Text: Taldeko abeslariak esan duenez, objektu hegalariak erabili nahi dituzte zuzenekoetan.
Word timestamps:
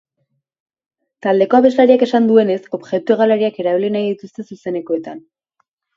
Taldeko 1.25 1.59
abeslariak 1.59 2.05
esan 2.07 2.29
duenez, 2.31 2.57
objektu 2.79 3.15
hegalariak 3.17 3.61
erabili 3.65 3.93
nahi 3.97 4.11
dituzte 4.11 4.47
zuzenekoetan. 4.51 5.21